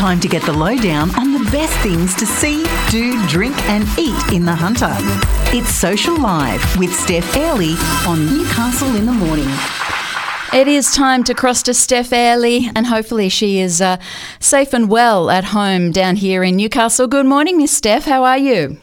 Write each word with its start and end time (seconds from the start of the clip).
time 0.00 0.18
to 0.18 0.28
get 0.28 0.42
the 0.44 0.52
lowdown 0.52 1.14
on 1.18 1.34
the 1.34 1.50
best 1.50 1.76
things 1.80 2.14
to 2.14 2.24
see, 2.24 2.64
do, 2.88 3.22
drink, 3.26 3.54
and 3.68 3.86
eat 3.98 4.32
in 4.32 4.46
the 4.46 4.54
Hunter. 4.54 4.88
It's 5.54 5.68
Social 5.68 6.18
Live 6.18 6.64
with 6.78 6.90
Steph 6.90 7.36
Airley 7.36 7.74
on 8.06 8.24
Newcastle 8.24 8.96
in 8.96 9.04
the 9.04 9.12
Morning. 9.12 9.50
It 10.54 10.68
is 10.68 10.90
time 10.94 11.22
to 11.24 11.34
cross 11.34 11.62
to 11.64 11.74
Steph 11.74 12.14
Airley, 12.14 12.70
and 12.74 12.86
hopefully 12.86 13.28
she 13.28 13.58
is 13.58 13.82
uh, 13.82 13.98
safe 14.38 14.72
and 14.72 14.88
well 14.88 15.28
at 15.28 15.44
home 15.44 15.92
down 15.92 16.16
here 16.16 16.42
in 16.42 16.56
Newcastle. 16.56 17.06
Good 17.06 17.26
morning, 17.26 17.58
Miss 17.58 17.70
Steph. 17.70 18.06
How 18.06 18.24
are 18.24 18.38
you? 18.38 18.78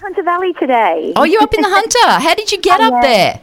Hunter 0.00 0.24
Valley 0.24 0.54
today. 0.54 1.12
Oh, 1.14 1.22
you're 1.22 1.44
up 1.44 1.54
in 1.54 1.62
the 1.62 1.70
Hunter? 1.70 2.20
How 2.20 2.34
did 2.34 2.50
you 2.50 2.58
get 2.60 2.80
I 2.80 2.86
up 2.88 2.94
am. 2.94 3.02
there? 3.02 3.40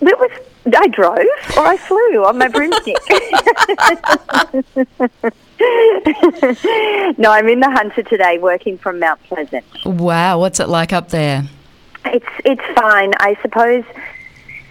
It 0.00 0.18
was 0.20 0.30
I 0.74 0.88
drove 0.88 1.18
or 1.56 1.66
I 1.66 1.76
flew 1.76 2.24
on 2.24 2.38
my 2.38 2.48
broomstick. 2.48 2.96
no, 7.18 7.30
I'm 7.30 7.48
in 7.48 7.60
the 7.60 7.70
Hunter 7.70 8.02
today, 8.02 8.38
working 8.38 8.78
from 8.78 8.98
Mount 8.98 9.22
Pleasant. 9.24 9.64
Wow, 9.84 10.40
what's 10.40 10.60
it 10.60 10.68
like 10.68 10.92
up 10.92 11.10
there? 11.10 11.44
It's 12.06 12.26
it's 12.44 12.78
fine, 12.78 13.12
I 13.18 13.36
suppose. 13.42 13.84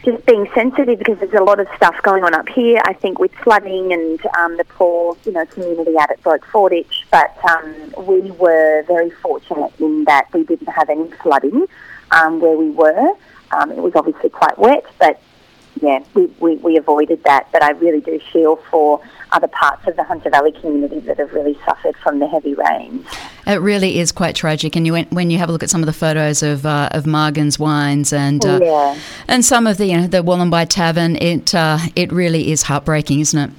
Just 0.04 0.26
being 0.26 0.50
sensitive 0.56 1.00
because 1.00 1.20
there's 1.20 1.34
a 1.34 1.44
lot 1.44 1.60
of 1.60 1.68
stuff 1.76 2.02
going 2.02 2.24
on 2.24 2.34
up 2.34 2.48
here. 2.48 2.82
I 2.86 2.94
think 2.94 3.20
with 3.20 3.34
flooding 3.44 3.92
and 3.92 4.26
um, 4.38 4.56
the 4.56 4.64
poor, 4.64 5.18
you 5.26 5.34
know, 5.34 5.46
community 5.48 5.98
out 6.00 6.12
at 6.12 6.24
Broke 6.24 6.46
Fordwich. 6.46 7.04
But 7.12 7.36
um, 7.44 7.94
we 8.08 8.32
were 8.32 8.84
very 8.88 9.10
fortunate 9.10 9.74
in 9.80 10.06
that 10.06 10.32
we 10.34 10.44
didn't 10.44 10.70
have 10.70 10.90
any 10.90 11.12
flooding 11.12 11.68
um, 12.12 12.40
where 12.40 12.58
we 12.58 12.70
were. 12.70 13.14
Um, 13.52 13.72
it 13.72 13.78
was 13.78 13.94
obviously 13.96 14.30
quite 14.30 14.58
wet, 14.58 14.86
but 15.00 15.22
yeah, 15.82 16.04
we, 16.14 16.26
we, 16.40 16.56
we 16.58 16.78
avoided 16.78 17.24
that. 17.24 17.48
But 17.52 17.64
I 17.64 17.72
really 17.72 18.02
do 18.02 18.20
feel 18.32 18.58
for 18.70 19.02
other 19.32 19.48
parts 19.48 19.88
of 19.88 19.96
the 19.96 20.04
Hunter 20.04 20.30
Valley 20.30 20.52
community 20.52 21.00
that 21.02 21.18
have 21.18 21.34
really 21.34 21.58
suffered 21.66 21.96
from 21.98 22.20
the 22.20 22.28
heavy 22.28 22.54
rains. 22.54 23.06
It 23.46 23.62
really 23.62 24.00
is 24.00 24.12
quite 24.12 24.36
tragic, 24.36 24.76
and 24.76 24.86
you 24.86 24.96
when 25.10 25.30
you 25.30 25.38
have 25.38 25.50
a 25.50 25.52
look 25.52 25.64
at 25.64 25.70
some 25.70 25.82
of 25.82 25.88
the 25.88 25.94
photos 25.94 26.44
of 26.44 26.66
uh, 26.66 26.90
of 26.92 27.06
Margan's 27.06 27.60
wines 27.60 28.14
and 28.14 28.46
uh, 28.46 28.60
Yeah. 28.62 29.00
and 29.28 29.44
some 29.44 29.68
of 29.68 29.78
the 29.78 29.88
you 29.88 29.98
know, 29.98 30.08
the 30.08 30.24
Wollombi 30.24 30.68
Tavern, 30.70 31.16
it 31.18 31.54
uh, 31.56 31.80
it 31.96 32.12
really 32.12 32.52
is 32.52 32.64
heartbreaking, 32.64 33.20
isn't 33.20 33.40
it? 33.40 33.52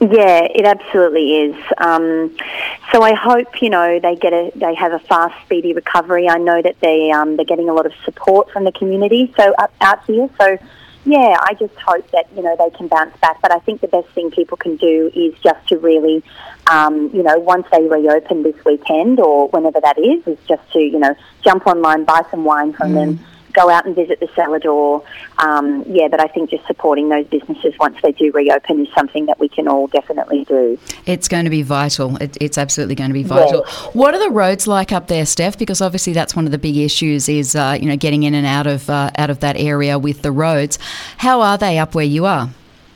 Yeah, 0.00 0.48
it 0.54 0.64
absolutely 0.64 1.36
is. 1.36 1.56
Um, 1.76 2.34
so 2.90 3.02
I 3.02 3.12
hope 3.12 3.60
you 3.60 3.68
know 3.68 4.00
they 4.00 4.16
get 4.16 4.32
a 4.32 4.50
they 4.56 4.74
have 4.74 4.92
a 4.92 4.98
fast, 4.98 5.34
speedy 5.44 5.74
recovery. 5.74 6.26
I 6.26 6.38
know 6.38 6.62
that 6.62 6.80
they 6.80 7.10
um, 7.10 7.36
they're 7.36 7.44
getting 7.44 7.68
a 7.68 7.74
lot 7.74 7.84
of 7.84 7.92
support 8.04 8.50
from 8.50 8.64
the 8.64 8.72
community. 8.72 9.32
So 9.36 9.54
out 9.82 10.04
here, 10.06 10.30
so 10.40 10.58
yeah, 11.04 11.36
I 11.40 11.54
just 11.54 11.74
hope 11.76 12.08
that 12.10 12.26
you 12.36 12.42
know 12.42 12.54
they 12.56 12.70
can 12.76 12.88
bounce 12.88 13.16
back. 13.18 13.40
But 13.40 13.52
I 13.52 13.58
think 13.60 13.80
the 13.80 13.88
best 13.88 14.08
thing 14.10 14.30
people 14.30 14.56
can 14.56 14.76
do 14.76 15.10
is 15.14 15.34
just 15.42 15.66
to 15.68 15.78
really, 15.78 16.22
um, 16.70 17.10
you 17.14 17.22
know, 17.22 17.38
once 17.38 17.66
they 17.72 17.82
reopen 17.82 18.42
this 18.42 18.56
weekend 18.64 19.18
or 19.18 19.48
whenever 19.48 19.80
that 19.80 19.98
is, 19.98 20.26
is 20.26 20.38
just 20.46 20.62
to 20.72 20.78
you 20.78 20.98
know 20.98 21.14
jump 21.42 21.66
online, 21.66 22.04
buy 22.04 22.22
some 22.30 22.44
wine 22.44 22.72
from 22.72 22.92
them. 22.92 23.20
Go 23.52 23.70
out 23.70 23.86
and 23.86 23.94
visit 23.94 24.20
the 24.20 24.28
cellar 24.34 24.58
door. 24.58 25.04
Um, 25.38 25.84
yeah, 25.86 26.08
but 26.08 26.20
I 26.20 26.26
think 26.26 26.50
just 26.50 26.66
supporting 26.66 27.08
those 27.08 27.26
businesses 27.26 27.74
once 27.78 27.96
they 28.02 28.12
do 28.12 28.30
reopen 28.32 28.84
is 28.86 28.92
something 28.94 29.26
that 29.26 29.38
we 29.38 29.48
can 29.48 29.68
all 29.68 29.86
definitely 29.88 30.44
do. 30.44 30.78
It's 31.06 31.28
going 31.28 31.44
to 31.44 31.50
be 31.50 31.62
vital. 31.62 32.16
It, 32.16 32.36
it's 32.40 32.58
absolutely 32.58 32.94
going 32.94 33.10
to 33.10 33.14
be 33.14 33.22
vital. 33.22 33.64
What 33.92 34.14
are 34.14 34.20
the 34.20 34.30
roads 34.30 34.66
like 34.66 34.92
up 34.92 35.08
there, 35.08 35.26
Steph? 35.26 35.58
Because 35.58 35.80
obviously 35.80 36.12
that's 36.12 36.36
one 36.36 36.46
of 36.46 36.52
the 36.52 36.58
big 36.58 36.76
issues 36.76 37.28
is 37.28 37.56
uh, 37.56 37.76
you 37.80 37.86
know 37.86 37.96
getting 37.96 38.22
in 38.22 38.34
and 38.34 38.46
out 38.46 38.66
of 38.66 38.88
uh, 38.90 39.10
out 39.16 39.30
of 39.30 39.40
that 39.40 39.56
area 39.56 39.98
with 39.98 40.22
the 40.22 40.32
roads. 40.32 40.78
How 41.18 41.40
are 41.40 41.58
they 41.58 41.78
up 41.78 41.94
where 41.94 42.04
you 42.04 42.26
are? 42.26 42.50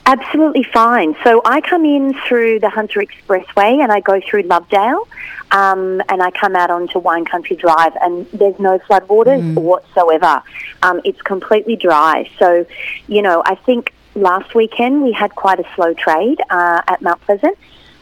Absolutely 0.07 0.65
fine. 0.65 1.17
So 1.25 1.41
I 1.45 1.61
come 1.63 1.85
in 1.85 2.15
through 2.29 2.61
the 2.61 2.69
Hunter 2.69 3.01
Expressway 3.01 3.83
and 3.83 3.91
I 3.91 4.01
go 4.01 4.21
through 4.21 4.43
Lovedale 4.43 5.07
um, 5.51 6.03
and 6.09 6.23
I 6.23 6.31
come 6.31 6.55
out 6.55 6.71
onto 6.71 6.99
Wine 6.99 7.25
Country 7.25 7.57
Drive 7.57 7.93
and 8.03 8.27
there's 8.33 8.59
no 8.59 8.79
floodwaters 8.81 9.55
whatsoever. 9.55 10.43
Um, 10.83 11.01
it's 11.05 11.23
completely 11.23 11.77
dry. 11.77 12.29
So, 12.39 12.67
you 13.07 13.23
know, 13.23 13.43
I 13.47 13.55
think 13.55 13.95
last 14.15 14.55
weekend 14.55 15.03
we 15.03 15.13
had 15.13 15.35
quite 15.35 15.59
a 15.59 15.65
slow 15.75 15.95
trade 15.95 16.41
uh, 16.51 16.83
at 16.87 17.01
Mount 17.01 17.21
Pleasant. 17.23 17.57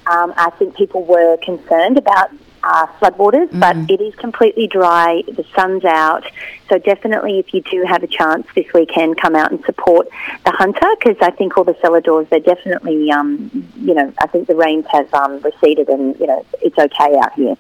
Um, 0.07 0.35
I 0.37 0.51
think 0.59 0.77
people 0.77 1.05
were 1.05 1.37
concerned 1.37 1.99
about 1.99 2.31
uh, 2.65 2.87
floodwaters, 3.01 3.49
but 3.59 3.77
it 3.89 4.01
is 4.01 4.15
completely 4.17 4.67
dry. 4.67 5.23
The 5.27 5.45
sun's 5.55 5.85
out, 5.85 6.25
so 6.73 6.79
definitely, 6.79 7.39
if 7.39 7.53
you 7.53 7.61
do 7.61 7.85
have 7.87 8.03
a 8.03 8.07
chance 8.07 8.47
this 8.55 8.65
weekend, 8.73 9.21
come 9.21 9.37
out 9.37 9.51
and 9.51 9.63
support 9.67 10.09
the 10.47 10.53
hunter 10.53 10.89
because 10.99 11.19
I 11.21 11.31
think 11.31 11.59
all 11.59 11.65
the 11.65 11.77
cellar 11.83 12.01
doors 12.01 12.27
they're 12.31 12.41
definitely, 12.41 13.11
um, 13.11 13.51
you 13.77 13.93
know, 13.93 14.11
I 14.19 14.27
think 14.29 14.49
the 14.49 14.55
rains 14.55 14.87
have 14.91 15.13
um, 15.13 15.41
receded 15.41 15.91
and 15.91 16.19
you 16.19 16.27
know 16.27 16.47
it's 16.63 16.79
okay 16.79 17.19
out 17.19 17.35
here. 17.35 17.57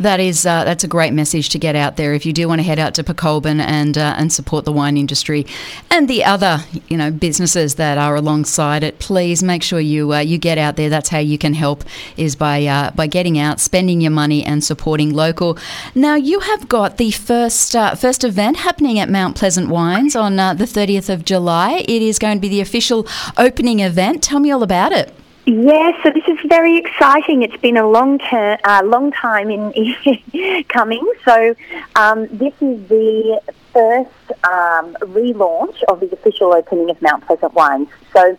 That 0.00 0.20
is 0.20 0.46
uh, 0.46 0.64
that's 0.64 0.84
a 0.84 0.88
great 0.88 1.12
message 1.12 1.50
to 1.50 1.58
get 1.58 1.76
out 1.76 1.96
there. 1.96 2.14
If 2.14 2.24
you 2.24 2.32
do 2.32 2.48
want 2.48 2.60
to 2.60 2.62
head 2.62 2.78
out 2.78 2.94
to 2.94 3.04
Pokolbin 3.04 3.60
and 3.60 3.98
uh, 3.98 4.14
and 4.16 4.32
support 4.32 4.64
the 4.64 4.72
wine 4.72 4.96
industry 4.96 5.44
and 5.90 6.08
the 6.08 6.24
other 6.24 6.60
you 6.88 6.96
know 6.96 7.10
businesses 7.10 7.74
that 7.74 7.98
are 7.98 8.16
alongside 8.16 8.82
it, 8.82 8.98
please 8.98 9.42
make 9.42 9.62
sure 9.62 9.80
you 9.80 10.14
uh, 10.14 10.20
you 10.20 10.38
get 10.38 10.56
out 10.56 10.76
there. 10.76 10.88
That's 10.88 11.10
how 11.10 11.18
you 11.18 11.36
can 11.36 11.52
help 11.52 11.84
is 12.16 12.36
by 12.36 12.64
uh, 12.64 12.90
by 12.92 13.06
getting 13.06 13.38
out, 13.38 13.60
spending 13.60 14.00
your 14.00 14.12
money, 14.12 14.42
and 14.42 14.64
supporting 14.64 15.12
local. 15.12 15.58
Now 15.94 16.14
you 16.14 16.40
have 16.40 16.68
got 16.68 16.96
the 16.96 17.10
first 17.10 17.76
uh, 17.76 17.94
first 17.94 18.24
event 18.24 18.45
happening 18.54 18.98
at 18.98 19.08
Mount 19.08 19.36
Pleasant 19.36 19.68
Wines 19.68 20.14
on 20.14 20.38
uh, 20.38 20.54
the 20.54 20.66
thirtieth 20.66 21.10
of 21.10 21.24
July. 21.24 21.84
It 21.88 22.02
is 22.02 22.18
going 22.18 22.36
to 22.36 22.40
be 22.40 22.48
the 22.48 22.60
official 22.60 23.06
opening 23.36 23.80
event. 23.80 24.22
Tell 24.22 24.38
me 24.38 24.50
all 24.50 24.62
about 24.62 24.92
it. 24.92 25.12
Yeah, 25.46 25.92
so 26.02 26.10
this 26.10 26.26
is 26.26 26.38
very 26.46 26.76
exciting. 26.76 27.42
It's 27.42 27.56
been 27.58 27.76
a 27.76 27.88
long 27.88 28.18
ter- 28.18 28.58
uh, 28.64 28.82
long 28.84 29.12
time 29.12 29.50
in 29.50 30.64
coming. 30.68 31.08
So 31.24 31.54
um, 31.94 32.26
this 32.30 32.52
is 32.60 32.88
the 32.88 33.40
first 33.72 34.44
um, 34.44 34.96
relaunch 35.02 35.82
of 35.88 36.00
the 36.00 36.10
official 36.12 36.52
opening 36.52 36.90
of 36.90 37.00
Mount 37.00 37.24
Pleasant 37.26 37.54
Wines. 37.54 37.88
So 38.12 38.36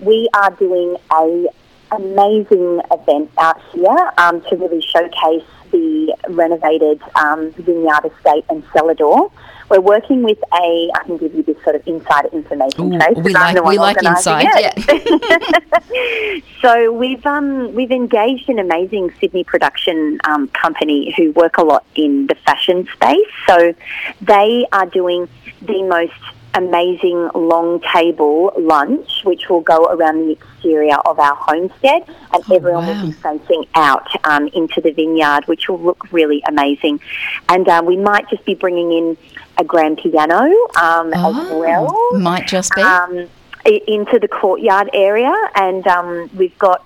we 0.00 0.28
are 0.34 0.50
doing 0.50 0.96
a 1.12 1.46
amazing 1.92 2.80
event 2.90 3.30
out 3.38 3.60
here 3.72 4.12
um, 4.18 4.40
to 4.42 4.56
really 4.56 4.80
showcase 4.82 5.44
the 5.70 6.16
renovated 6.30 7.00
um, 7.14 7.52
vineyard 7.52 8.04
estate 8.04 8.44
and 8.48 8.64
cellar 8.72 8.94
door. 8.94 9.30
We're 9.68 9.80
working 9.80 10.24
with 10.24 10.38
a, 10.52 10.90
I 10.96 11.04
can 11.04 11.16
give 11.16 11.32
you 11.32 11.44
this 11.44 11.56
sort 11.62 11.76
of 11.76 11.86
insider 11.86 12.28
information, 12.32 12.92
Ooh, 12.92 12.98
Trace, 12.98 13.16
we 13.18 13.32
like- 13.32 13.62
we 13.64 13.78
like 13.78 14.02
inside, 14.02 14.46
it. 14.50 16.44
so 16.60 16.92
we've 16.92 17.24
um, 17.24 17.72
we've 17.72 17.92
engaged 17.92 18.48
an 18.48 18.58
amazing 18.58 19.12
Sydney 19.20 19.44
production 19.44 20.18
um, 20.24 20.48
company 20.48 21.14
who 21.16 21.30
work 21.32 21.56
a 21.58 21.62
lot 21.62 21.86
in 21.94 22.26
the 22.26 22.34
fashion 22.34 22.88
space. 22.92 23.28
So 23.46 23.72
they 24.20 24.66
are 24.72 24.86
doing 24.86 25.28
the 25.62 25.84
most 25.84 26.14
amazing 26.54 27.30
long 27.34 27.80
table 27.80 28.52
lunch, 28.58 29.22
which 29.24 29.48
will 29.48 29.60
go 29.60 29.84
around 29.84 30.26
the 30.26 30.32
exterior 30.32 30.96
of 31.06 31.18
our 31.18 31.34
homestead, 31.36 32.02
and 32.32 32.42
Oh, 32.50 32.54
everyone 32.54 32.86
wow. 32.86 32.94
will 32.94 33.06
be 33.06 33.12
facing 33.12 33.66
out 33.74 34.06
um, 34.24 34.48
into 34.48 34.80
the 34.80 34.90
vineyard, 34.90 35.46
which 35.46 35.68
will 35.68 35.80
look 35.80 36.10
really 36.12 36.42
amazing. 36.48 37.00
And 37.48 37.68
uh, 37.68 37.82
we 37.84 37.96
might 37.96 38.28
just 38.28 38.44
be 38.44 38.54
bringing 38.54 38.90
in 38.92 39.16
a 39.58 39.64
grand 39.64 39.98
piano 39.98 40.42
um, 40.80 41.12
as 41.12 41.20
Oh, 41.36 41.58
well 41.58 42.18
might 42.20 42.46
just 42.46 42.74
be. 42.74 42.82
um, 42.82 43.28
into 43.64 44.18
the 44.18 44.28
courtyard 44.28 44.90
area, 44.94 45.32
and 45.54 45.86
um, 45.86 46.30
we've 46.36 46.58
got 46.58 46.84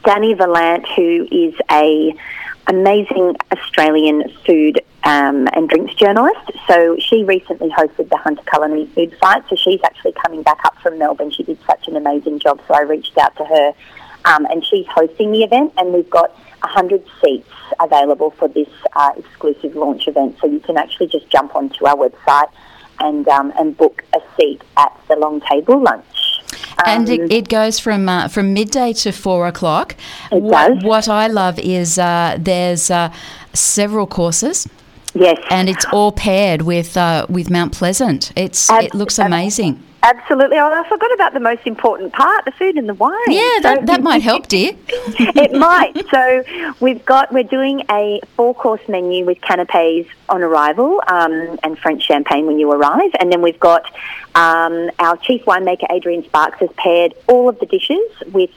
Dani 0.00 0.36
Valent, 0.36 0.86
who 0.94 1.26
is 1.30 1.54
a 1.70 2.14
amazing 2.68 3.36
Australian 3.52 4.24
food 4.44 4.80
um, 5.04 5.48
and 5.52 5.68
drinks 5.68 5.94
journalist. 5.94 6.50
So 6.66 6.96
she 6.98 7.24
recently 7.24 7.70
hosted 7.70 8.08
the 8.08 8.16
Hunter 8.16 8.42
Culinary 8.50 8.86
Food 8.86 9.16
Fight. 9.20 9.44
So 9.48 9.56
she's 9.56 9.80
actually 9.84 10.12
coming 10.24 10.42
back 10.42 10.58
up 10.64 10.76
from 10.82 10.98
Melbourne. 10.98 11.30
She 11.30 11.44
did 11.44 11.58
such 11.66 11.86
an 11.88 11.96
amazing 11.96 12.40
job. 12.40 12.60
So 12.66 12.74
I 12.74 12.82
reached 12.82 13.16
out 13.18 13.36
to 13.36 13.44
her, 13.44 13.72
um, 14.24 14.46
and 14.46 14.64
she's 14.64 14.86
hosting 14.88 15.32
the 15.32 15.44
event. 15.44 15.72
And 15.76 15.92
we've 15.92 16.10
got 16.10 16.30
100 16.60 17.04
seats 17.22 17.48
available 17.78 18.30
for 18.30 18.48
this 18.48 18.68
uh, 18.94 19.12
exclusive 19.16 19.76
launch 19.76 20.08
event. 20.08 20.36
So 20.40 20.48
you 20.48 20.60
can 20.60 20.76
actually 20.76 21.06
just 21.08 21.30
jump 21.30 21.54
onto 21.54 21.86
our 21.86 21.96
website 21.96 22.50
and 22.98 23.28
um, 23.28 23.52
and 23.58 23.76
book 23.76 24.04
a 24.14 24.20
seat 24.36 24.62
at 24.76 24.98
the 25.08 25.16
long 25.16 25.40
table 25.42 25.80
lunch. 25.80 26.15
And 26.84 27.08
Um, 27.08 27.14
it, 27.14 27.32
it 27.32 27.48
goes 27.48 27.78
from 27.78 28.08
uh, 28.08 28.28
from 28.28 28.52
midday 28.52 28.92
to 28.94 29.12
four 29.12 29.46
o'clock. 29.46 29.94
It 30.30 30.42
what, 30.42 30.74
does. 30.74 30.84
what 30.84 31.08
I 31.08 31.26
love 31.28 31.58
is 31.58 31.98
uh, 31.98 32.36
there's 32.38 32.90
uh, 32.90 33.10
several 33.54 34.06
courses, 34.06 34.68
yes, 35.14 35.38
and 35.50 35.68
it's 35.68 35.86
all 35.92 36.12
paired 36.12 36.62
with 36.62 36.96
uh, 36.96 37.24
with 37.28 37.48
Mount 37.50 37.72
Pleasant. 37.72 38.30
It's 38.36 38.68
Ab- 38.70 38.84
it 38.84 38.94
looks 38.94 39.18
ab- 39.18 39.26
amazing. 39.26 39.82
Absolutely. 40.06 40.56
Oh, 40.58 40.70
I 40.72 40.88
forgot 40.88 41.12
about 41.14 41.32
the 41.34 41.40
most 41.40 41.66
important 41.66 42.12
part: 42.12 42.44
the 42.44 42.52
food 42.52 42.76
and 42.76 42.88
the 42.88 42.94
wine. 42.94 43.18
Yeah, 43.28 43.40
So- 43.56 43.62
that, 43.62 43.86
that 43.86 44.02
might 44.02 44.22
help, 44.22 44.46
dear. 44.48 44.72
it 44.88 45.52
might. 45.52 45.94
So 46.10 46.22
we've 46.80 47.04
got 47.04 47.32
we're 47.32 47.42
doing 47.58 47.82
a 47.90 48.20
four 48.36 48.54
course 48.54 48.80
menu 48.88 49.24
with 49.24 49.40
canapes 49.40 50.08
on 50.28 50.42
arrival 50.42 51.02
um, 51.08 51.58
and 51.62 51.78
French 51.78 52.02
champagne 52.02 52.46
when 52.46 52.58
you 52.58 52.70
arrive, 52.70 53.10
and 53.20 53.30
then 53.32 53.42
we've 53.42 53.60
got 53.60 53.84
um, 54.34 54.90
our 54.98 55.16
chief 55.18 55.44
winemaker 55.44 55.86
Adrian 55.90 56.24
Sparks 56.24 56.58
has 56.60 56.70
paired 56.76 57.14
all 57.28 57.48
of 57.48 57.58
the 57.60 57.66
dishes 57.66 58.10
with. 58.32 58.50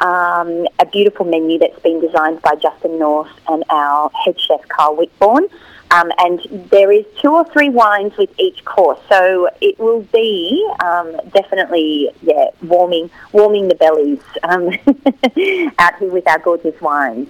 um, 0.00 0.66
a 0.80 0.86
beautiful 0.86 1.24
menu 1.24 1.58
that's 1.58 1.78
been 1.80 2.00
designed 2.00 2.42
by 2.42 2.54
Justin 2.56 2.98
North 2.98 3.30
and 3.48 3.62
our 3.70 4.10
head 4.24 4.40
chef 4.40 4.66
Carl 4.68 4.96
Whitbourne. 4.96 5.46
Um, 5.92 6.10
and 6.18 6.40
there 6.70 6.90
is 6.90 7.04
two 7.20 7.32
or 7.32 7.44
three 7.52 7.68
wines 7.68 8.16
with 8.16 8.30
each 8.38 8.64
course, 8.64 8.98
so 9.10 9.48
it 9.60 9.78
will 9.78 10.02
be 10.12 10.66
um, 10.82 11.20
definitely 11.34 12.10
yeah 12.22 12.46
warming 12.62 13.10
warming 13.32 13.68
the 13.68 13.74
bellies 13.74 14.20
um, 14.44 14.70
out 15.78 15.98
here 15.98 16.10
with 16.10 16.26
our 16.26 16.38
gorgeous 16.38 16.80
wines. 16.80 17.28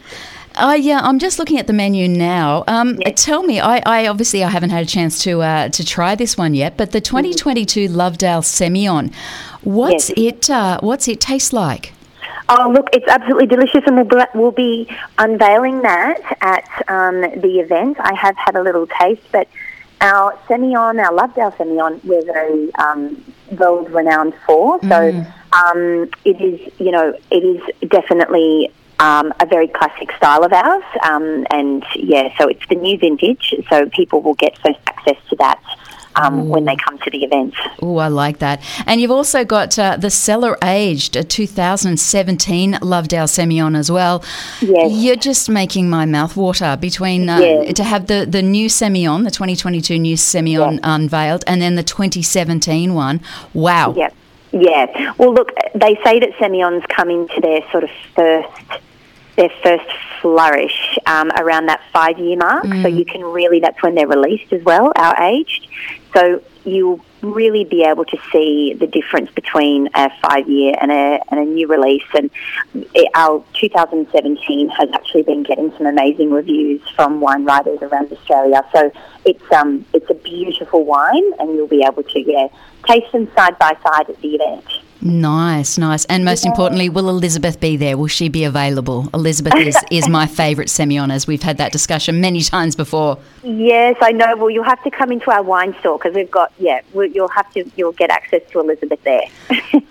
Uh, 0.54 0.76
yeah, 0.78 1.00
I'm 1.02 1.18
just 1.18 1.38
looking 1.38 1.58
at 1.58 1.66
the 1.66 1.72
menu 1.72 2.06
now. 2.08 2.62
Um, 2.68 2.98
yes. 3.00 3.24
Tell 3.24 3.42
me, 3.42 3.58
I, 3.58 3.82
I, 3.86 4.06
obviously 4.06 4.44
I 4.44 4.50
haven't 4.50 4.70
had 4.70 4.82
a 4.82 4.86
chance 4.86 5.22
to 5.24 5.42
uh, 5.42 5.68
to 5.70 5.84
try 5.84 6.14
this 6.14 6.36
one 6.36 6.54
yet, 6.54 6.76
but 6.76 6.92
the 6.92 7.00
2022 7.00 7.88
mm-hmm. 7.88 7.98
Lovedale 7.98 8.42
Semillon, 8.42 9.14
what's 9.62 10.10
yes. 10.10 10.34
it 10.34 10.50
uh, 10.50 10.78
what's 10.80 11.08
it 11.08 11.20
taste 11.20 11.52
like? 11.52 11.94
Oh, 12.54 12.70
look, 12.70 12.90
it's 12.92 13.08
absolutely 13.08 13.46
delicious, 13.46 13.80
and 13.86 13.96
we'll, 13.96 14.26
we'll 14.34 14.50
be 14.50 14.86
unveiling 15.16 15.80
that 15.82 16.20
at 16.42 16.68
um, 16.86 17.22
the 17.22 17.60
event. 17.60 17.96
I 17.98 18.12
have 18.12 18.36
had 18.36 18.56
a 18.56 18.62
little 18.62 18.86
taste, 18.86 19.22
but 19.32 19.48
our 20.02 20.36
Semillon, 20.48 21.02
our 21.02 21.12
Lovedale 21.16 21.56
Semillon, 21.56 22.04
we're 22.04 22.22
very 22.26 22.74
um, 22.74 23.24
world 23.52 23.90
renowned 23.90 24.34
for. 24.44 24.78
So 24.82 24.86
mm. 24.86 25.32
um, 25.54 26.10
it 26.26 26.42
is, 26.42 26.60
you 26.78 26.90
know, 26.90 27.16
it 27.30 27.42
is 27.42 27.88
definitely 27.88 28.70
um, 28.98 29.32
a 29.40 29.46
very 29.46 29.68
classic 29.68 30.12
style 30.18 30.44
of 30.44 30.52
ours. 30.52 30.84
Um, 31.04 31.46
and 31.50 31.82
yeah, 31.96 32.36
so 32.36 32.48
it's 32.48 32.68
the 32.68 32.74
new 32.74 32.98
vintage, 32.98 33.54
so 33.70 33.88
people 33.88 34.20
will 34.20 34.34
get 34.34 34.58
first 34.58 34.78
access 34.86 35.16
to 35.30 35.36
that 35.36 35.58
um, 36.16 36.48
when 36.48 36.64
they 36.64 36.76
come 36.76 36.98
to 36.98 37.10
the 37.10 37.24
event. 37.24 37.54
Oh, 37.80 37.96
I 37.96 38.08
like 38.08 38.38
that. 38.38 38.62
And 38.86 39.00
you've 39.00 39.10
also 39.10 39.44
got 39.44 39.78
uh, 39.78 39.96
the 39.96 40.10
cellar 40.10 40.56
aged 40.62 41.16
a 41.16 41.24
2017 41.24 42.74
Lovedale 42.74 43.28
Semillon 43.28 43.76
as 43.76 43.90
well. 43.90 44.24
Yes. 44.60 44.92
You're 44.92 45.16
just 45.16 45.48
making 45.48 45.88
my 45.88 46.06
mouth 46.06 46.36
water 46.36 46.76
between 46.80 47.28
uh, 47.28 47.38
yes. 47.38 47.74
to 47.74 47.84
have 47.84 48.06
the, 48.06 48.26
the 48.28 48.42
new 48.42 48.68
Semillon, 48.68 49.24
the 49.24 49.30
2022 49.30 49.98
new 49.98 50.16
Semillon 50.16 50.74
yes. 50.74 50.80
unveiled, 50.82 51.44
and 51.46 51.60
then 51.60 51.74
the 51.74 51.82
2017 51.82 52.94
one. 52.94 53.20
Wow. 53.54 53.94
Yep. 53.96 54.14
Yeah. 54.52 55.14
Well, 55.16 55.32
look, 55.32 55.52
they 55.74 55.98
say 56.04 56.20
that 56.20 56.32
Semillons 56.38 56.86
come 56.88 57.10
into 57.10 57.40
their 57.40 57.62
sort 57.70 57.84
of 57.84 57.90
first 58.14 58.82
their 59.36 59.50
first 59.62 59.90
flourish 60.20 60.98
um, 61.06 61.30
around 61.32 61.66
that 61.66 61.80
five 61.92 62.18
year 62.18 62.36
mark. 62.36 62.64
Mm. 62.64 62.82
So 62.82 62.88
you 62.88 63.04
can 63.04 63.22
really, 63.22 63.60
that's 63.60 63.82
when 63.82 63.94
they're 63.94 64.06
released 64.06 64.52
as 64.52 64.62
well, 64.62 64.92
our 64.96 65.20
aged. 65.22 65.68
So 66.14 66.42
you'll 66.64 67.00
really 67.22 67.64
be 67.64 67.84
able 67.84 68.04
to 68.04 68.18
see 68.32 68.74
the 68.74 68.86
difference 68.86 69.30
between 69.30 69.88
a 69.94 70.10
five 70.20 70.48
year 70.48 70.74
and 70.80 70.90
a, 70.90 71.20
and 71.30 71.40
a 71.40 71.44
new 71.44 71.66
release. 71.66 72.02
And 72.14 72.30
it, 72.74 73.10
our 73.14 73.44
2017 73.54 74.68
has 74.68 74.88
actually 74.92 75.22
been 75.22 75.42
getting 75.42 75.72
some 75.76 75.86
amazing 75.86 76.30
reviews 76.30 76.82
from 76.94 77.20
wine 77.20 77.44
writers 77.44 77.80
around 77.82 78.12
Australia. 78.12 78.64
So 78.74 78.92
it's, 79.24 79.52
um, 79.52 79.84
it's 79.92 80.10
a 80.10 80.14
beautiful 80.14 80.84
wine, 80.84 81.32
and 81.38 81.54
you'll 81.54 81.68
be 81.68 81.84
able 81.84 82.02
to, 82.02 82.20
yeah, 82.20 82.48
taste 82.86 83.12
them 83.12 83.30
side 83.34 83.58
by 83.58 83.76
side 83.82 84.10
at 84.10 84.20
the 84.20 84.34
event. 84.34 84.81
Nice, 85.02 85.78
nice. 85.78 86.04
And 86.04 86.24
most 86.24 86.44
yeah. 86.44 86.52
importantly, 86.52 86.88
will 86.88 87.08
Elizabeth 87.08 87.58
be 87.58 87.76
there? 87.76 87.96
Will 87.96 88.06
she 88.06 88.28
be 88.28 88.44
available? 88.44 89.08
Elizabeth 89.12 89.54
is, 89.56 89.76
is 89.90 90.08
my 90.08 90.26
favourite 90.26 90.68
Semillon, 90.68 91.12
as 91.12 91.26
we've 91.26 91.42
had 91.42 91.58
that 91.58 91.72
discussion 91.72 92.20
many 92.20 92.40
times 92.42 92.76
before. 92.76 93.18
Yes, 93.42 93.96
I 94.00 94.12
know. 94.12 94.36
Well, 94.36 94.50
you'll 94.50 94.62
have 94.64 94.82
to 94.84 94.90
come 94.90 95.10
into 95.10 95.30
our 95.30 95.42
wine 95.42 95.74
store 95.80 95.98
because 95.98 96.14
we've 96.14 96.30
got, 96.30 96.52
yeah, 96.58 96.80
you'll 96.94 97.28
have 97.28 97.52
to, 97.54 97.68
you'll 97.76 97.92
get 97.92 98.10
access 98.10 98.42
to 98.50 98.60
Elizabeth 98.60 99.02
there. 99.02 99.24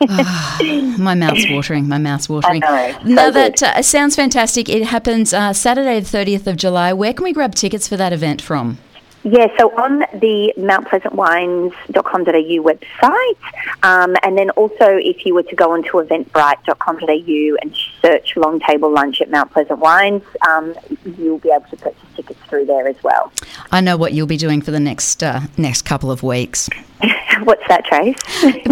oh, 0.09 0.95
my 0.99 1.13
mouth's 1.13 1.45
watering, 1.49 1.89
my 1.89 1.97
mouth's 1.97 2.29
watering. 2.29 2.63
I 2.63 2.91
know. 3.03 3.15
Now, 3.15 3.25
so 3.25 3.31
that 3.31 3.63
uh, 3.63 3.81
sounds 3.81 4.15
fantastic. 4.15 4.69
It 4.69 4.85
happens 4.85 5.33
uh, 5.33 5.51
Saturday, 5.51 5.99
the 5.99 6.17
30th 6.17 6.47
of 6.47 6.55
July. 6.55 6.93
Where 6.93 7.13
can 7.13 7.25
we 7.25 7.33
grab 7.33 7.53
tickets 7.53 7.87
for 7.87 7.97
that 7.97 8.13
event 8.13 8.41
from? 8.41 8.77
Yeah, 9.23 9.55
so 9.57 9.69
on 9.77 9.99
the 10.19 10.51
mountpleasantwines.com.au 10.57 12.63
website, 12.63 13.37
um, 13.83 14.15
and 14.23 14.35
then 14.35 14.49
also 14.51 14.97
if 14.97 15.25
you 15.25 15.35
were 15.35 15.43
to 15.43 15.55
go 15.55 15.73
onto 15.73 15.91
eventbrite.com.au 15.91 17.57
and 17.61 17.77
search 18.01 18.35
Long 18.35 18.59
Table 18.59 18.91
Lunch 18.91 19.21
at 19.21 19.29
Mount 19.29 19.51
Pleasant 19.51 19.77
Wines, 19.79 20.23
um, 20.47 20.73
you'll 21.19 21.37
be 21.37 21.51
able 21.51 21.67
to 21.69 21.77
purchase 21.77 22.01
tickets 22.15 22.39
through 22.47 22.65
there 22.65 22.87
as 22.87 22.95
well. 23.03 23.31
I 23.71 23.79
know 23.81 23.95
what 23.95 24.13
you'll 24.13 24.25
be 24.25 24.37
doing 24.37 24.59
for 24.61 24.71
the 24.71 24.79
next 24.79 25.21
uh, 25.21 25.41
next 25.55 25.83
couple 25.83 26.09
of 26.09 26.23
weeks. 26.23 26.67
What's 27.43 27.67
that, 27.67 27.85
Trace? 27.85 28.17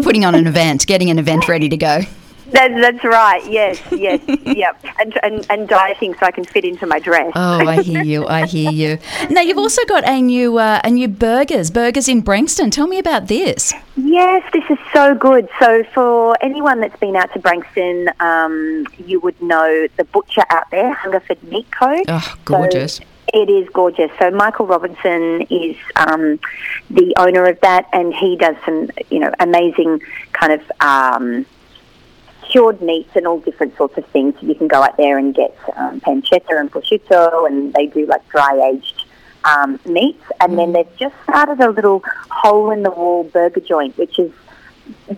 Putting 0.03 0.25
on 0.25 0.33
an 0.33 0.47
event, 0.47 0.87
getting 0.87 1.11
an 1.11 1.19
event 1.19 1.47
ready 1.47 1.69
to 1.69 1.77
go. 1.77 2.01
That, 2.51 2.71
that's 2.81 3.03
right. 3.03 3.45
Yes, 3.49 3.81
yes, 3.91 4.21
yep. 4.45 4.83
And, 4.99 5.17
and 5.23 5.45
and 5.49 5.67
dieting 5.67 6.13
so 6.15 6.25
I 6.25 6.31
can 6.31 6.45
fit 6.45 6.65
into 6.65 6.85
my 6.85 6.99
dress. 6.99 7.31
Oh, 7.35 7.65
I 7.67 7.81
hear 7.81 8.03
you. 8.03 8.27
I 8.27 8.45
hear 8.45 8.71
you. 8.71 8.97
Now 9.29 9.41
you've 9.41 9.57
also 9.57 9.83
got 9.85 10.07
a 10.07 10.21
new 10.21 10.57
uh, 10.57 10.81
a 10.83 10.89
new 10.89 11.07
burgers 11.07 11.71
burgers 11.71 12.07
in 12.07 12.23
Branxton. 12.23 12.71
Tell 12.71 12.87
me 12.87 12.99
about 12.99 13.27
this. 13.27 13.73
Yes, 13.95 14.43
this 14.53 14.63
is 14.69 14.77
so 14.93 15.15
good. 15.15 15.49
So 15.59 15.83
for 15.93 16.35
anyone 16.41 16.81
that's 16.81 16.99
been 16.99 17.15
out 17.15 17.31
to 17.33 17.39
Branxton, 17.39 18.19
um, 18.21 18.85
you 19.05 19.19
would 19.19 19.39
know 19.41 19.87
the 19.97 20.03
butcher 20.05 20.43
out 20.49 20.69
there, 20.71 20.93
Hungerford 20.93 21.41
Meat 21.43 21.69
Co. 21.71 22.03
Oh, 22.07 22.35
gorgeous. 22.45 22.95
So, 22.95 23.03
it 23.33 23.49
is 23.49 23.67
gorgeous. 23.69 24.11
So 24.19 24.31
Michael 24.31 24.65
Robinson 24.65 25.41
is 25.49 25.75
um, 25.95 26.39
the 26.89 27.13
owner 27.17 27.45
of 27.45 27.59
that, 27.61 27.87
and 27.93 28.13
he 28.13 28.35
does 28.35 28.55
some, 28.65 28.89
you 29.09 29.19
know, 29.19 29.31
amazing 29.39 30.01
kind 30.33 30.53
of 30.53 30.71
um, 30.81 31.45
cured 32.49 32.81
meats 32.81 33.11
and 33.15 33.27
all 33.27 33.39
different 33.39 33.75
sorts 33.77 33.97
of 33.97 34.05
things. 34.07 34.35
You 34.41 34.55
can 34.55 34.67
go 34.67 34.83
out 34.83 34.97
there 34.97 35.17
and 35.17 35.33
get 35.33 35.55
um, 35.75 36.01
pancetta 36.01 36.59
and 36.59 36.71
prosciutto, 36.71 37.47
and 37.47 37.73
they 37.73 37.87
do 37.87 38.05
like 38.05 38.27
dry 38.29 38.71
aged 38.71 39.05
um, 39.45 39.79
meats. 39.85 40.23
And 40.39 40.57
then 40.57 40.69
mm. 40.69 40.73
they've 40.73 40.97
just 40.97 41.15
started 41.23 41.59
a 41.59 41.69
little 41.69 42.03
hole 42.29 42.71
in 42.71 42.83
the 42.83 42.91
wall 42.91 43.23
burger 43.23 43.61
joint, 43.61 43.97
which 43.97 44.19
is 44.19 44.31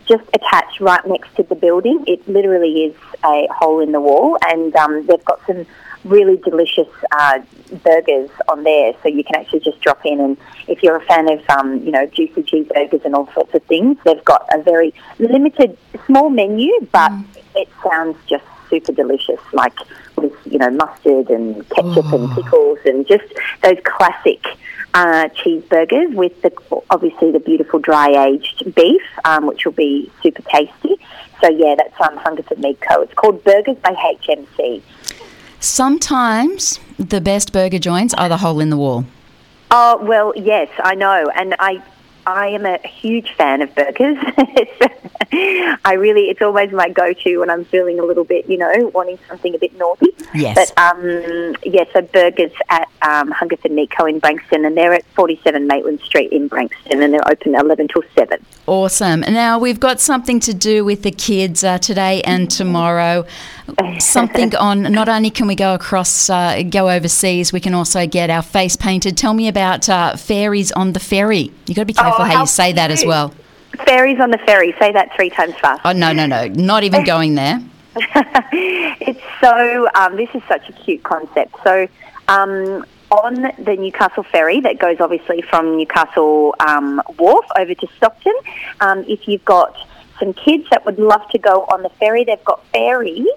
just 0.05 0.23
attached 0.33 0.79
right 0.81 1.05
next 1.07 1.35
to 1.35 1.43
the 1.43 1.55
building. 1.55 2.03
It 2.07 2.27
literally 2.27 2.85
is 2.85 2.95
a 3.23 3.47
hole 3.51 3.79
in 3.79 3.91
the 3.91 4.01
wall, 4.01 4.37
and 4.45 4.75
um, 4.75 5.05
they've 5.07 5.23
got 5.25 5.39
some 5.47 5.65
really 6.03 6.37
delicious 6.37 6.87
uh, 7.11 7.39
burgers 7.83 8.29
on 8.47 8.63
there. 8.63 8.93
So 9.03 9.09
you 9.09 9.23
can 9.23 9.35
actually 9.35 9.61
just 9.61 9.79
drop 9.81 10.05
in, 10.05 10.19
and 10.19 10.37
if 10.67 10.83
you're 10.83 10.95
a 10.95 11.05
fan 11.05 11.29
of 11.29 11.47
um, 11.49 11.83
you 11.83 11.91
know 11.91 12.05
juicy 12.07 12.43
cheeseburgers 12.43 13.03
and 13.05 13.15
all 13.15 13.31
sorts 13.33 13.53
of 13.53 13.63
things, 13.63 13.97
they've 14.05 14.23
got 14.25 14.47
a 14.53 14.61
very 14.61 14.93
limited, 15.19 15.77
small 16.05 16.29
menu, 16.29 16.71
but 16.91 17.11
mm. 17.11 17.25
it 17.55 17.69
sounds 17.83 18.17
just 18.27 18.45
super 18.69 18.91
delicious, 18.91 19.39
like 19.53 19.77
with 20.15 20.33
you 20.45 20.57
know 20.57 20.69
mustard 20.69 21.29
and 21.29 21.67
ketchup 21.69 22.05
oh. 22.11 22.23
and 22.23 22.35
pickles 22.35 22.79
and 22.85 23.07
just 23.07 23.25
those 23.61 23.77
classic. 23.83 24.43
Uh, 24.93 25.29
cheeseburgers 25.29 26.13
with 26.15 26.41
the 26.41 26.51
obviously 26.89 27.31
the 27.31 27.39
beautiful 27.39 27.79
dry 27.79 28.09
aged 28.27 28.75
beef, 28.75 29.01
um, 29.23 29.47
which 29.47 29.63
will 29.63 29.71
be 29.71 30.11
super 30.21 30.41
tasty. 30.41 30.97
So 31.41 31.49
yeah, 31.49 31.75
that's 31.77 31.99
um, 32.01 32.17
Hungerford 32.17 32.59
Meat 32.59 32.79
Co. 32.81 33.01
It's 33.01 33.13
called 33.13 33.41
Burgers 33.43 33.77
by 33.77 33.93
HMC. 33.93 34.81
Sometimes 35.61 36.79
the 36.97 37.21
best 37.21 37.53
burger 37.53 37.77
joints 37.77 38.15
are 38.15 38.27
the 38.27 38.37
hole 38.37 38.59
in 38.59 38.71
the 38.71 38.77
wall. 38.77 39.05
Oh 39.69 40.03
well, 40.03 40.33
yes, 40.35 40.69
I 40.83 40.95
know, 40.95 41.31
and 41.35 41.55
I 41.59 41.83
I 42.25 42.47
am 42.47 42.65
a 42.65 42.77
huge 42.79 43.31
fan 43.35 43.61
of 43.61 43.73
burgers. 43.73 44.17
I 45.33 45.93
really, 45.93 46.23
it's 46.23 46.41
always 46.41 46.71
my 46.71 46.89
go-to 46.89 47.37
when 47.37 47.49
I'm 47.49 47.65
feeling 47.65 47.99
a 47.99 48.03
little 48.03 48.23
bit, 48.23 48.47
you 48.49 48.57
know, 48.57 48.91
wanting 48.93 49.17
something 49.27 49.55
a 49.55 49.57
bit 49.57 49.75
naughty. 49.77 50.07
Yes. 50.33 50.55
But 50.55 50.77
um, 50.77 51.55
yeah, 51.63 51.85
so 51.93 52.01
burgers 52.01 52.51
at 52.69 52.89
um, 53.01 53.31
Hungerford 53.31 53.71
Meat 53.71 53.91
Co 53.91 54.05
in 54.05 54.19
Branxton, 54.19 54.65
and 54.65 54.75
they're 54.75 54.93
at 54.93 55.05
47 55.15 55.67
Maitland 55.67 56.01
Street 56.01 56.31
in 56.31 56.49
Branxton, 56.49 57.01
and 57.01 57.13
they're 57.13 57.27
open 57.29 57.55
11 57.55 57.87
till 57.87 58.03
7. 58.15 58.45
Awesome. 58.67 59.21
Now 59.21 59.57
we've 59.57 59.79
got 59.79 59.99
something 59.99 60.39
to 60.41 60.53
do 60.53 60.83
with 60.83 61.03
the 61.03 61.11
kids 61.11 61.63
uh, 61.63 61.77
today 61.77 62.21
and 62.23 62.51
tomorrow. 62.51 63.25
Something 63.99 64.55
on. 64.55 64.83
Not 64.83 65.09
only 65.09 65.29
can 65.29 65.47
we 65.47 65.55
go 65.55 65.73
across, 65.73 66.29
uh, 66.29 66.63
go 66.63 66.89
overseas, 66.89 67.53
we 67.53 67.59
can 67.59 67.73
also 67.73 68.07
get 68.07 68.29
our 68.29 68.41
face 68.41 68.75
painted. 68.75 69.17
Tell 69.17 69.33
me 69.33 69.47
about 69.47 69.89
uh, 69.89 70.15
fairies 70.15 70.71
on 70.71 70.93
the 70.93 70.99
ferry. 70.99 71.51
You 71.67 71.75
got 71.75 71.83
to 71.83 71.85
be 71.85 71.93
careful 71.93 72.21
oh, 72.21 72.25
how, 72.25 72.33
how 72.33 72.41
you 72.41 72.47
say 72.47 72.73
that 72.73 72.91
as 72.91 73.05
well. 73.05 73.33
Fairies 73.85 74.19
on 74.19 74.31
the 74.31 74.37
ferry. 74.39 74.73
Say 74.79 74.91
that 74.91 75.15
three 75.15 75.29
times 75.29 75.55
fast. 75.55 75.81
Oh 75.85 75.91
no, 75.91 76.11
no, 76.11 76.25
no! 76.25 76.47
Not 76.47 76.83
even 76.83 77.03
going 77.03 77.35
there. 77.35 77.61
it's 77.95 79.21
so. 79.39 79.87
Um, 79.95 80.17
this 80.17 80.29
is 80.33 80.41
such 80.47 80.67
a 80.69 80.73
cute 80.73 81.03
concept. 81.03 81.55
So. 81.63 81.87
Um, 82.27 82.85
on 83.11 83.41
the 83.59 83.75
Newcastle 83.77 84.23
ferry 84.23 84.61
that 84.61 84.79
goes 84.79 85.01
obviously 85.01 85.41
from 85.41 85.75
Newcastle 85.75 86.55
um, 86.61 87.01
Wharf 87.19 87.45
over 87.57 87.75
to 87.75 87.87
Stockton. 87.97 88.33
Um, 88.79 89.03
if 89.05 89.27
you've 89.27 89.43
got 89.43 89.75
some 90.17 90.33
kids 90.33 90.65
that 90.71 90.85
would 90.85 90.97
love 90.97 91.27
to 91.31 91.37
go 91.37 91.65
on 91.65 91.83
the 91.83 91.89
ferry, 91.89 92.23
they've 92.23 92.43
got 92.45 92.65
fairies 92.67 93.27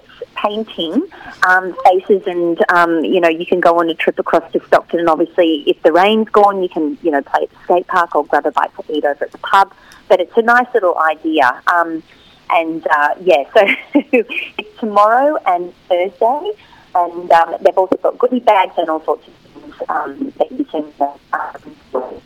painting 0.45 1.01
um, 1.47 1.75
faces, 1.85 2.23
and 2.27 2.63
um, 2.69 3.03
you 3.03 3.19
know 3.19 3.29
you 3.29 3.45
can 3.45 3.59
go 3.59 3.79
on 3.79 3.89
a 3.89 3.93
trip 3.93 4.19
across 4.19 4.49
to 4.53 4.65
Stockton. 4.67 4.99
And 4.99 5.09
obviously, 5.09 5.63
if 5.67 5.81
the 5.83 5.91
rain's 5.91 6.29
gone, 6.29 6.61
you 6.61 6.69
can 6.69 6.97
you 7.01 7.11
know 7.11 7.21
play 7.21 7.43
at 7.43 7.49
the 7.49 7.57
skate 7.63 7.87
park 7.87 8.15
or 8.15 8.25
grab 8.25 8.45
a 8.45 8.51
bite 8.51 8.71
to 8.75 8.83
eat 8.93 9.05
over 9.05 9.25
at 9.25 9.31
the 9.31 9.37
pub. 9.39 9.73
But 10.07 10.19
it's 10.19 10.35
a 10.37 10.41
nice 10.41 10.67
little 10.73 10.97
idea. 10.99 11.61
Um, 11.73 12.03
and 12.51 12.85
uh, 12.87 13.15
yeah, 13.21 13.43
so 13.53 13.65
it's 14.11 14.79
tomorrow 14.79 15.37
and 15.47 15.73
Thursday, 15.89 16.51
and 16.93 17.31
um, 17.31 17.55
they've 17.61 17.77
also 17.77 17.97
got 17.97 18.17
goodie 18.17 18.39
bags 18.39 18.73
and 18.77 18.89
all 18.89 19.03
sorts 19.03 19.27
of 19.27 19.33
things 19.33 19.75
um, 19.89 20.33
that 20.37 20.51
you 20.51 20.65
can 20.65 20.93
um. 20.99 22.21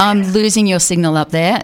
I'm 0.00 0.22
losing 0.22 0.66
your 0.66 0.78
signal 0.78 1.16
up 1.16 1.30
there. 1.30 1.62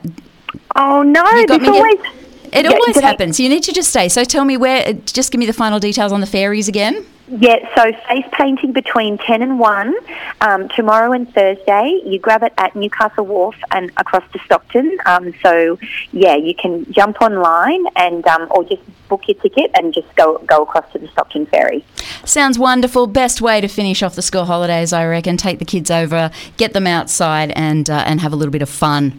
Oh 0.76 1.02
no! 1.02 1.24
You 1.30 1.46
got 1.46 1.60
me 1.60 1.68
always. 1.68 2.23
It 2.54 2.64
Yeah, 2.64 2.70
always 2.70 2.94
did 2.94 3.04
I- 3.04 3.08
happens. 3.08 3.40
You 3.40 3.48
need 3.48 3.64
to 3.64 3.72
just 3.72 3.90
stay. 3.90 4.08
So 4.08 4.24
tell 4.24 4.44
me 4.44 4.56
where. 4.56 4.92
Just 4.92 5.32
give 5.32 5.38
me 5.40 5.46
the 5.46 5.52
final 5.52 5.78
details 5.80 6.12
on 6.12 6.20
the 6.20 6.26
fairies 6.26 6.68
again. 6.68 7.04
Yeah, 7.26 7.56
so 7.74 7.90
face 8.06 8.26
painting 8.32 8.72
between 8.72 9.16
10 9.16 9.40
and 9.40 9.58
1 9.58 9.94
um, 10.42 10.68
tomorrow 10.68 11.10
and 11.12 11.32
Thursday. 11.34 11.98
You 12.04 12.18
grab 12.18 12.42
it 12.42 12.52
at 12.58 12.76
Newcastle 12.76 13.24
Wharf 13.24 13.56
and 13.70 13.90
across 13.96 14.22
to 14.34 14.38
Stockton. 14.44 14.98
Um, 15.06 15.32
so, 15.42 15.78
yeah, 16.12 16.36
you 16.36 16.54
can 16.54 16.84
jump 16.92 17.22
online 17.22 17.82
and 17.96 18.26
um, 18.26 18.46
or 18.50 18.62
just 18.64 18.82
book 19.08 19.22
your 19.26 19.36
ticket 19.40 19.70
and 19.74 19.94
just 19.94 20.14
go 20.16 20.36
go 20.46 20.62
across 20.64 20.84
to 20.92 20.98
the 20.98 21.08
Stockton 21.08 21.46
ferry. 21.46 21.82
Sounds 22.26 22.58
wonderful. 22.58 23.06
Best 23.06 23.40
way 23.40 23.60
to 23.62 23.68
finish 23.68 24.02
off 24.02 24.14
the 24.16 24.22
school 24.22 24.44
holidays, 24.44 24.92
I 24.92 25.06
reckon. 25.06 25.38
Take 25.38 25.58
the 25.58 25.64
kids 25.64 25.90
over, 25.90 26.30
get 26.58 26.74
them 26.74 26.86
outside, 26.86 27.52
and 27.52 27.88
uh, 27.88 28.04
and 28.06 28.20
have 28.20 28.34
a 28.34 28.36
little 28.36 28.52
bit 28.52 28.62
of 28.62 28.68
fun. 28.68 29.18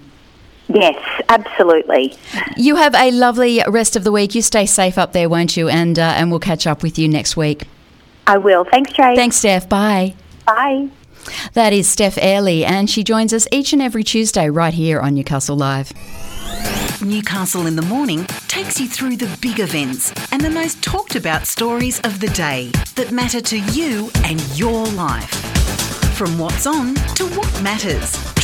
Yes, 0.68 0.98
absolutely. 1.30 2.16
You 2.58 2.76
have 2.76 2.96
a 2.96 3.12
lovely 3.12 3.62
rest 3.68 3.96
of 3.96 4.04
the 4.04 4.12
week. 4.12 4.34
You 4.34 4.42
stay 4.42 4.66
safe 4.66 4.98
up 4.98 5.14
there, 5.14 5.30
won't 5.30 5.56
you? 5.56 5.70
And 5.70 6.00
uh, 6.00 6.14
and 6.16 6.32
we'll 6.32 6.40
catch 6.40 6.66
up 6.66 6.82
with 6.82 6.98
you 6.98 7.08
next 7.08 7.38
week. 7.38 7.64
I 8.28 8.38
will. 8.38 8.64
Thanks, 8.66 8.92
Trey. 8.94 9.16
Thanks, 9.16 9.36
Steph. 9.38 9.70
Bye. 9.70 10.16
Bye. 10.48 10.90
That 11.54 11.74
is 11.74 11.88
Steph 11.88 12.18
Airley, 12.20 12.66
and 12.66 12.90
she 12.90 13.04
joins 13.04 13.34
us 13.34 13.48
each 13.52 13.74
and 13.74 13.82
every 13.82 14.04
Tuesday 14.04 14.50
right 14.50 14.74
here 14.74 15.00
on 15.00 15.16
Newcastle 15.16 15.56
Live. 15.56 15.92
Newcastle 17.02 17.68
in 17.68 17.76
the 17.76 17.82
Morning 17.82 18.26
takes 18.48 18.80
you 18.80 18.88
through 18.88 19.18
the 19.18 19.38
big 19.42 19.60
events 19.60 20.14
and 20.32 20.42
the 20.42 20.50
most 20.50 20.82
talked 20.84 21.16
about 21.16 21.46
stories 21.46 22.00
of 22.02 22.20
the 22.20 22.30
day 22.30 22.72
that 22.96 23.12
matter 23.12 23.42
to 23.42 23.60
you 23.60 24.10
and 24.24 24.42
your 24.58 24.86
life. 24.88 25.30
From 26.16 26.38
what's 26.40 26.66
on 26.66 26.96
to 27.16 27.26
what 27.30 27.62
matters, 27.62 28.16